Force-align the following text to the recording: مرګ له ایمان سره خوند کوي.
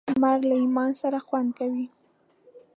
مرګ 0.21 0.41
له 0.49 0.55
ایمان 0.63 0.91
سره 1.01 1.19
خوند 1.27 1.49
کوي. 1.59 1.85